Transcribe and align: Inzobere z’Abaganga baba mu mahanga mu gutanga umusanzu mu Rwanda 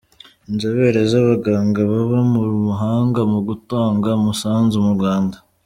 Inzobere 0.49 0.99
z’Abaganga 1.11 1.79
baba 1.91 2.19
mu 2.31 2.41
mahanga 2.67 3.19
mu 3.31 3.39
gutanga 3.47 4.09
umusanzu 4.21 4.75
mu 4.85 4.91
Rwanda 4.97 5.37